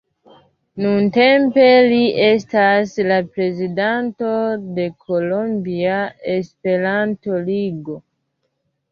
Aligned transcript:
Nuntempe 0.83 1.65
li 1.89 1.97
estas 2.27 2.93
la 3.11 3.19
prezidanto 3.35 4.31
de 4.77 4.85
Kolombia 5.09 5.99
Esperanto-Ligo. 6.37 7.99